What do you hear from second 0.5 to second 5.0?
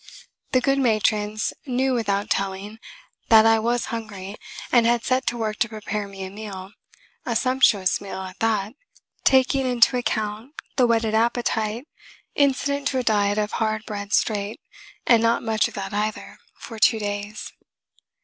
The good matrons knew without telling that I was hungry and